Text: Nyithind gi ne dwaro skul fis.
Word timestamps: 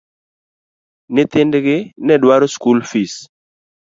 Nyithind 1.13 1.53
gi 1.65 1.77
ne 2.05 2.15
dwaro 2.21 2.47
skul 2.55 2.79
fis. 2.91 3.13